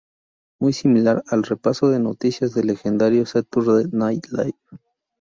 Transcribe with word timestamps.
Muy 0.59 0.73
similar 0.73 1.21
al 1.27 1.43
repaso 1.43 1.89
de 1.89 1.99
noticias 1.99 2.55
del 2.55 2.65
legendario 2.65 3.23
"Saturday 3.27 3.85
Night 3.91 4.29
Live". 4.31 4.55